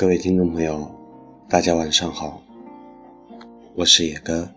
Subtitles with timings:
[0.00, 0.90] 各位听众朋友，
[1.46, 2.40] 大家晚上好，
[3.74, 4.48] 我是野哥，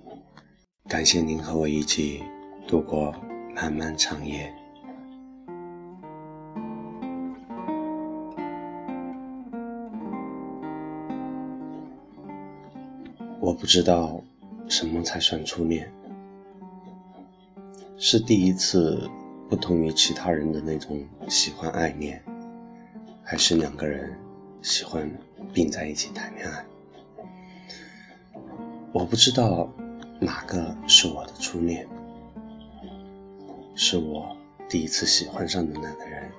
[0.87, 2.23] 感谢您和我一起
[2.65, 3.13] 度过
[3.53, 4.49] 漫漫长夜。
[13.41, 14.23] 我不知道
[14.69, 15.91] 什么才算初恋，
[17.97, 19.09] 是第一次
[19.49, 22.23] 不同于其他人的那种喜欢爱恋，
[23.21, 24.17] 还是两个人
[24.61, 25.11] 喜欢
[25.53, 26.65] 并在一起谈恋爱？
[28.91, 29.69] 我不知道
[30.19, 31.87] 哪个是我的初恋，
[33.75, 34.35] 是我
[34.67, 36.31] 第一次喜欢上的那个人，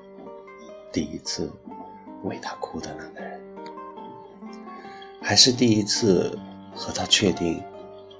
[0.92, 1.50] 第一次
[2.24, 3.40] 为他哭的那个人，
[5.22, 6.38] 还是第一次。
[6.76, 7.62] 和他确定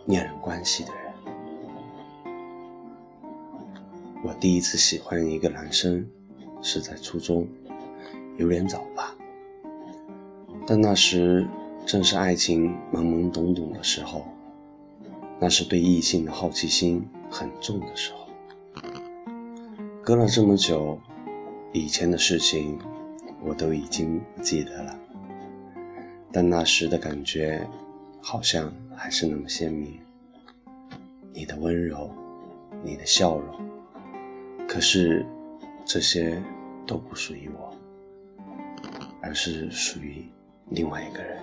[0.07, 1.13] 恋人关系的人，
[4.23, 6.09] 我第一次喜欢一个男生
[6.63, 7.49] 是在初中，
[8.37, 9.13] 有点早吧。
[10.67, 11.47] 但那时
[11.87, 14.27] 正是爱情懵懵懂懂的时候，
[15.39, 18.29] 那是对异性的好奇心很重的时候。
[20.03, 20.99] 隔了这么久，
[21.73, 22.79] 以前的事情
[23.43, 24.99] 我都已经不记得了，
[26.33, 27.67] 但那时的感觉。
[28.27, 30.01] 好像还是那么鲜明，
[31.35, 32.11] 你的温柔，
[32.83, 33.55] 你的笑容，
[34.67, 35.27] 可是
[35.85, 36.43] 这些
[36.87, 37.77] 都不属于我，
[39.21, 40.25] 而是属于
[40.71, 41.39] 另外一个人。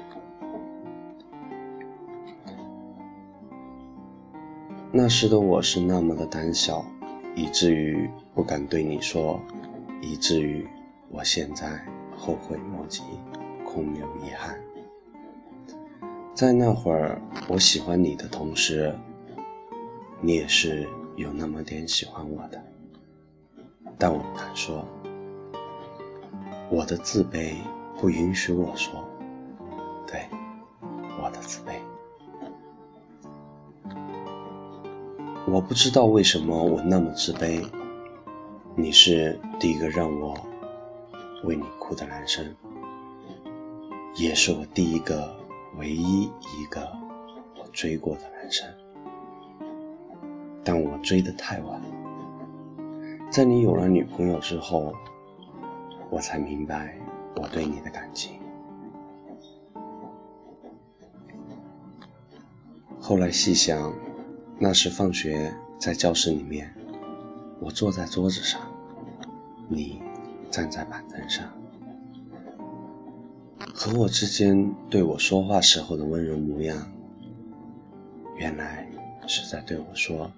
[4.92, 6.86] 那时的我是那么的胆小，
[7.34, 9.40] 以至于不敢对你说，
[10.02, 10.68] 以至于
[11.10, 11.86] 我现在
[12.18, 13.04] 后悔莫及，
[13.66, 14.60] 空留遗憾。
[16.34, 18.94] 在那会儿，我喜欢你的同时，
[20.20, 22.62] 你也是有那么点喜欢我的，
[23.98, 24.86] 但我不敢说，
[26.70, 27.54] 我的自卑
[27.98, 29.08] 不允许我说，
[30.12, 30.28] 对，
[31.22, 31.80] 我的自卑，
[35.48, 37.66] 我不知道为什么我那么自卑，
[38.76, 40.38] 你是第一个让我
[41.46, 42.54] 为你哭的男生，
[44.16, 45.40] 也是我第一个。
[45.78, 46.86] 唯一一个
[47.58, 48.68] 我追过的男生，
[50.66, 51.82] 但我追得太晚。
[53.32, 54.94] 在你有了女朋友之后，
[56.10, 57.00] 我才明白
[57.38, 58.41] 我对你的感情。
[63.04, 63.94] 后来细想，
[64.60, 66.72] 那时放学在教室里面，
[67.60, 68.62] 我坐在桌子上，
[69.68, 70.00] 你
[70.52, 71.52] 站在板凳上。
[73.74, 76.92] 和我之间对我说话时候的温柔模样，
[78.38, 78.88] 原来
[79.26, 80.32] 是在对我说：“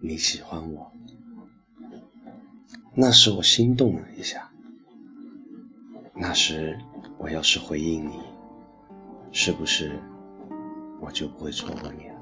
[0.00, 0.92] 你喜欢我。”
[2.94, 4.50] 那时我心动了一下。
[6.14, 6.78] 那时
[7.16, 8.20] 我要是回应你，
[9.32, 9.98] 是不是
[11.00, 12.14] 我就不会错过你了？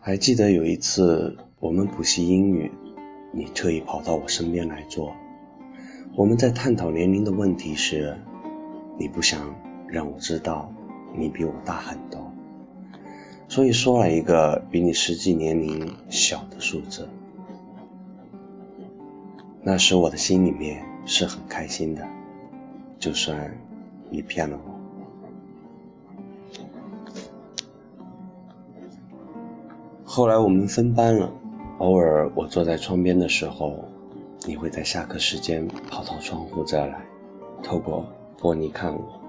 [0.00, 2.70] 还记得有一次我们补习英语，
[3.32, 5.12] 你特意跑到我身边来坐。
[6.16, 8.16] 我们在探讨年龄的问题时，
[8.98, 9.54] 你不想
[9.86, 10.72] 让我知道
[11.14, 12.32] 你比我大很多，
[13.48, 17.08] 所以说了一个比你实际年龄小的数字。
[19.62, 22.06] 那时我的心里面是很开心的，
[22.98, 23.54] 就算
[24.10, 24.77] 你骗了我。
[30.18, 31.30] 后来我们分班了，
[31.78, 33.78] 偶尔我坐在窗边的时候。
[34.48, 37.06] 你会在下课时间跑到窗户这来，
[37.62, 38.04] 透过
[38.36, 39.20] 玻璃看我。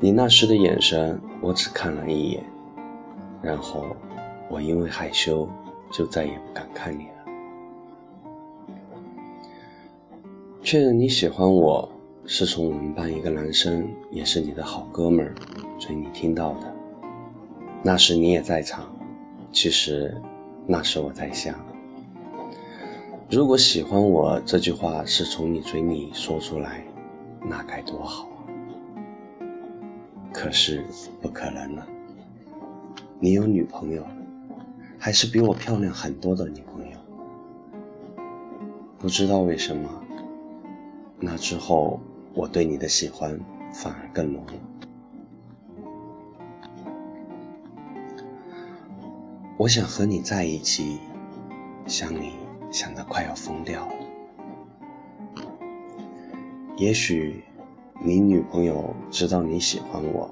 [0.00, 2.42] 你那时的眼神，我只看了一眼，
[3.42, 3.84] 然后
[4.48, 5.46] 我因为害羞，
[5.92, 7.12] 就再也不敢看你了。
[10.62, 11.86] 确认你喜欢我
[12.24, 15.34] 是从我们班一个男生，也是你的好哥们儿
[15.78, 16.74] 嘴里听到的。
[17.82, 18.86] 那时你也在场，
[19.54, 20.20] 其实
[20.66, 21.54] 那时我在想。
[23.30, 26.84] 如果喜欢我这句话是从你嘴里说出来，
[27.40, 28.42] 那该多好啊！
[30.32, 30.84] 可是
[31.22, 31.86] 不可能了，
[33.20, 34.04] 你有女朋友，
[34.98, 36.98] 还是比我漂亮很多的女朋友。
[38.98, 39.88] 不知道为什么，
[41.20, 42.00] 那之后
[42.34, 43.38] 我对你的喜欢
[43.72, 44.52] 反而更浓了。
[49.64, 51.00] 我想和你在一起，
[51.86, 52.34] 想你。
[52.70, 53.94] 想得快要疯掉了。
[56.76, 57.42] 也许
[58.04, 60.28] 你女朋友知道你喜欢我，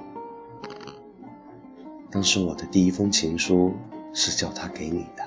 [2.10, 3.72] 当时我的第一封情书
[4.12, 5.24] 是叫她给你的，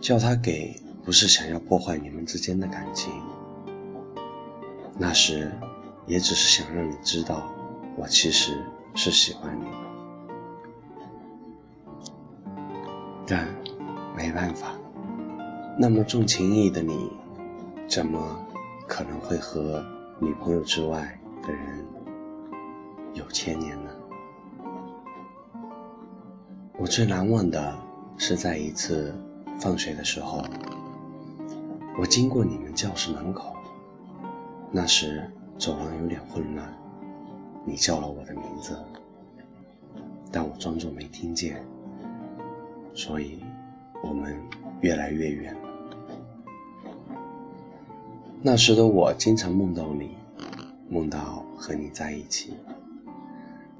[0.00, 3.10] 叫她给不是想要破坏你们之间的感情，
[4.98, 5.50] 那时
[6.06, 7.50] 也只是想让你知道，
[7.96, 8.62] 我其实
[8.94, 9.64] 是喜欢你
[13.26, 13.48] 但
[14.16, 14.72] 没办法，
[15.78, 17.10] 那么重情义的你，
[17.88, 18.44] 怎么
[18.86, 19.84] 可能会和
[20.18, 21.84] 女朋友之外的人
[23.14, 23.90] 有千年呢？
[26.78, 27.78] 我最难忘的
[28.18, 29.14] 是在一次
[29.58, 30.44] 放学的时候。
[31.98, 33.54] 我经过你们教室门口，
[34.70, 36.74] 那时走廊有点混乱，
[37.66, 38.76] 你叫了我的名字，
[40.30, 41.62] 但我装作没听见，
[42.94, 43.38] 所以
[44.02, 44.36] 我们
[44.80, 45.60] 越来越远了。
[48.42, 50.16] 那时的我经常梦到你，
[50.88, 52.54] 梦到和你在一起，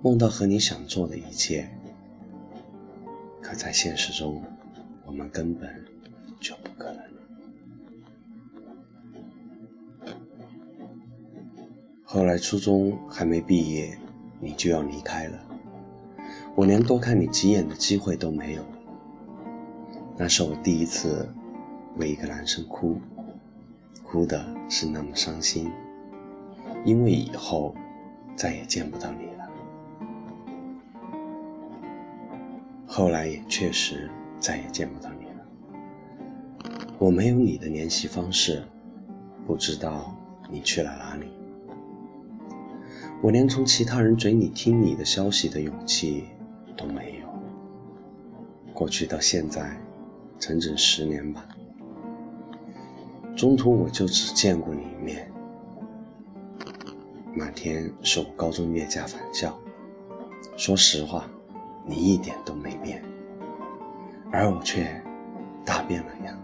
[0.02, 1.68] 梦到和你想做的一切，
[3.40, 4.42] 可在现实中，
[5.04, 5.84] 我们根本
[6.40, 7.02] 就不可能。
[12.04, 13.98] 后来初中还没毕业，
[14.40, 15.38] 你就要离开了，
[16.54, 18.62] 我连多看你几眼的机会都没有。
[20.16, 21.28] 那是我第一次
[21.96, 23.00] 为一个男生哭，
[24.04, 25.70] 哭的是那么伤心，
[26.84, 27.74] 因为以后
[28.36, 29.50] 再也见不到你了。
[32.86, 35.46] 后来也确实再也见不到你了，
[36.98, 38.62] 我没有你的联系方式，
[39.46, 40.14] 不知道
[40.50, 41.26] 你去了哪里。
[43.22, 46.24] 我连从其他人嘴里听你的消息的勇气
[46.76, 47.26] 都没有。
[48.74, 49.74] 过去到现在，
[50.42, 51.46] 整整十年吧，
[53.36, 55.30] 中途我就只见过你一面。
[57.32, 59.56] 那天是我高中月假返校，
[60.56, 61.26] 说实话，
[61.86, 63.00] 你一点都没变，
[64.32, 65.00] 而我却
[65.64, 66.36] 大变了样。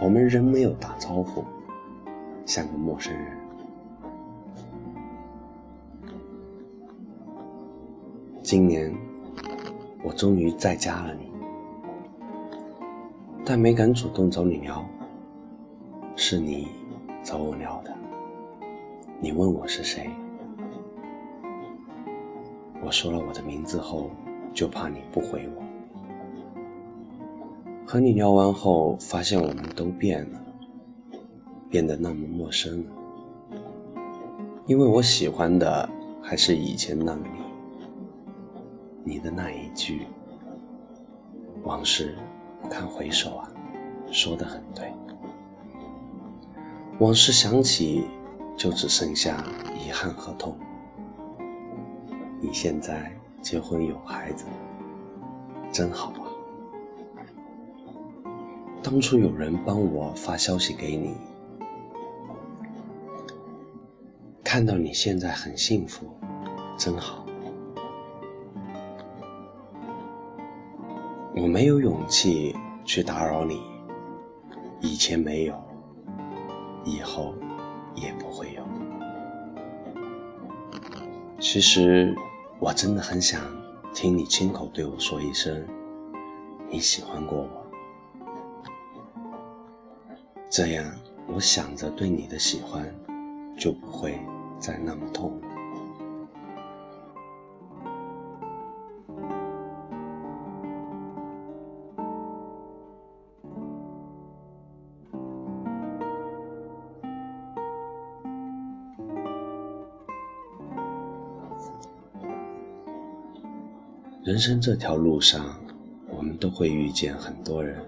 [0.00, 1.44] 我们仍没有打招呼，
[2.46, 3.36] 像个陌生人。
[8.44, 8.96] 今年，
[10.04, 11.32] 我终于再加了你，
[13.50, 14.86] 但没敢主动找你聊，
[16.16, 16.68] 是你
[17.22, 17.96] 找我聊的。
[19.22, 20.10] 你问我是谁，
[22.84, 24.10] 我说了我的名字后，
[24.52, 25.62] 就怕你不回我。
[27.86, 30.38] 和你聊完后，发现我们都变了，
[31.70, 32.92] 变得那么陌生了，
[34.66, 35.88] 因为我喜欢的
[36.20, 39.14] 还是以前那个你。
[39.14, 40.02] 你的那一句
[41.64, 42.14] “往事
[42.60, 43.50] 不堪回首”啊，
[44.10, 44.92] 说的很对。
[46.98, 48.04] 往事想起，
[48.56, 49.44] 就只剩下
[49.76, 50.56] 遗憾和痛。
[52.40, 54.44] 你现在结婚有孩子，
[55.72, 56.26] 真好啊！
[58.82, 61.14] 当初有人帮我发消息给你，
[64.42, 66.06] 看到你现在很幸福，
[66.76, 67.17] 真好。
[71.34, 73.62] 我没有勇气去打扰你，
[74.80, 75.54] 以前没有，
[76.84, 77.34] 以后
[77.94, 78.62] 也不会有。
[81.38, 82.14] 其实
[82.58, 83.40] 我真的很想
[83.94, 85.64] 听你亲口对我说一声
[86.68, 87.48] 你喜欢过我，
[90.50, 90.84] 这样
[91.28, 92.92] 我想着对你的喜欢
[93.56, 94.18] 就不会
[94.58, 95.40] 再那么痛。
[114.28, 115.58] 人生这条路上，
[116.10, 117.82] 我们都会遇见很多人，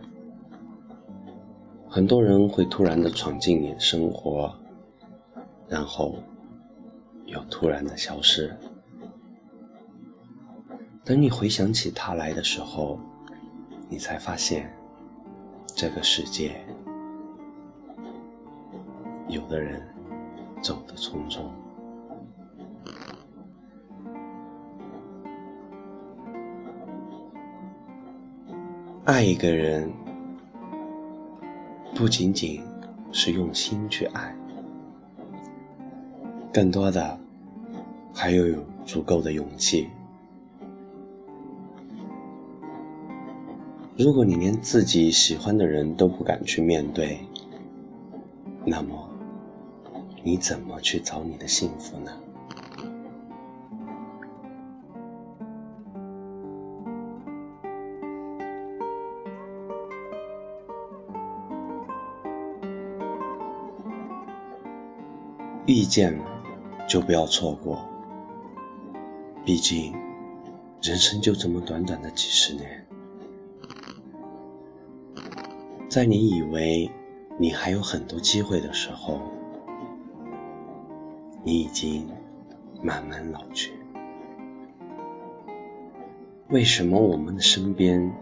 [1.87, 4.50] 很多人会突然的闯进你的生活，
[5.68, 6.14] 然后
[7.26, 8.56] 又突然的消失。
[11.04, 12.99] 等你回想起他来的时候，
[13.90, 14.75] 你才发现，
[15.66, 16.64] 这个世界，
[19.28, 19.87] 有的人
[20.62, 21.42] 走得匆匆。
[29.11, 29.90] 爱一个人，
[31.97, 32.62] 不仅仅
[33.11, 34.33] 是用心去爱，
[36.52, 37.19] 更多的
[38.14, 39.88] 还要有足够的勇气。
[43.99, 47.19] 如果你连自己喜欢的人都不敢去面对，
[48.64, 49.11] 那么
[50.23, 52.12] 你怎么去找你的幸福呢？
[65.71, 66.25] 遇见了，
[66.89, 67.89] 就不要错过。
[69.45, 69.95] 毕竟，
[70.83, 72.85] 人生就这么短短的几十年，
[75.89, 76.91] 在你以为
[77.39, 79.21] 你还有很多机会的时候，
[81.45, 82.09] 你已经
[82.83, 83.73] 慢慢老去。
[86.49, 88.12] 为什么我们的身边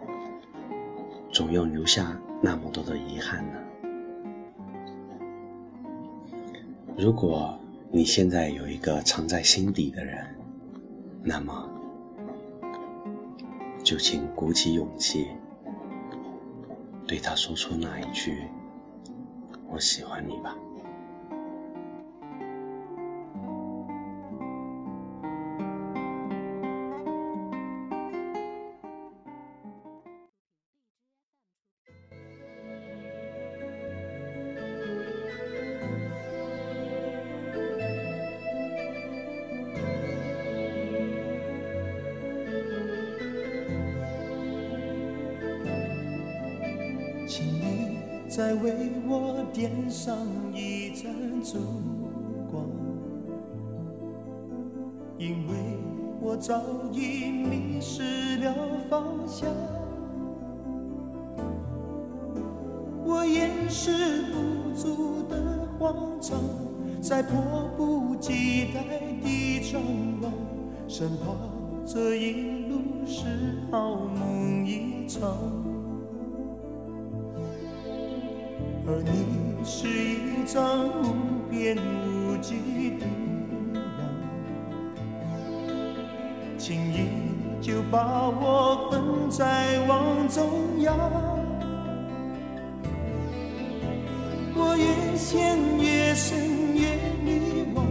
[1.32, 3.58] 总要留下那么多的遗憾呢？
[7.00, 7.56] 如果
[7.92, 10.34] 你现在有一个藏在心底的人，
[11.22, 11.70] 那么
[13.84, 15.28] 就请鼓起勇气，
[17.06, 18.42] 对他说出那一句
[19.70, 20.56] “我喜欢你”吧。
[48.38, 50.16] 再为我点上
[50.54, 51.58] 一盏烛
[52.48, 52.64] 光，
[55.18, 55.54] 因为
[56.20, 58.54] 我早已迷失了
[58.88, 59.50] 方向。
[63.04, 66.38] 我掩饰不住的慌张，
[67.02, 68.84] 在迫不及待
[69.20, 69.82] 地张
[70.22, 70.32] 望，
[70.86, 71.34] 生怕
[71.84, 73.24] 这一路是
[73.72, 75.57] 好梦一场。
[78.90, 81.12] 而你是一张无
[81.50, 83.04] 边无际的
[83.74, 83.76] 网，
[86.56, 87.10] 轻易
[87.60, 90.96] 就把我困在网中央。
[94.56, 97.84] 我越陷越深越迷惘，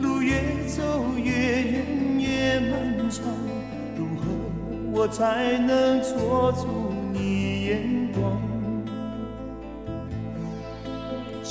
[0.00, 0.82] 路越走
[1.14, 1.30] 越
[1.70, 1.86] 远
[2.18, 3.22] 越漫长，
[3.96, 4.22] 如何
[4.92, 6.66] 我才能捉住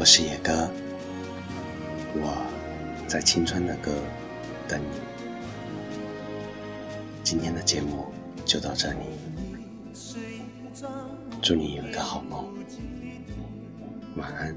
[0.00, 0.66] 我是野哥，
[2.14, 2.34] 我
[3.06, 3.92] 在青川的歌
[4.66, 4.98] 等你。
[7.22, 8.06] 今天的节目
[8.46, 8.96] 就到这里，
[11.42, 12.48] 祝你有一个好梦，
[14.16, 14.56] 晚安。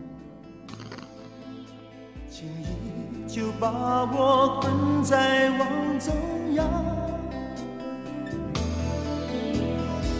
[2.31, 3.69] 轻易就把
[4.13, 5.67] 我困在网
[5.99, 6.15] 中
[6.55, 6.65] 央，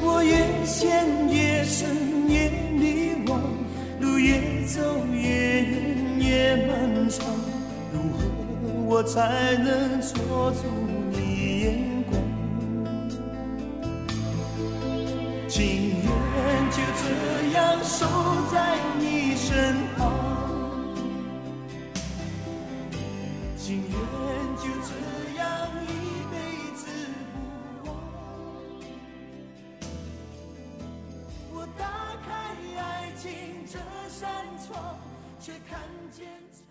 [0.01, 2.51] 我越陷越深越，
[4.24, 4.80] 越走
[5.12, 7.27] 越远越漫长，
[7.92, 8.24] 如何
[8.88, 10.63] 我才能捉住
[35.44, 35.78] 却看
[36.10, 36.64] 见。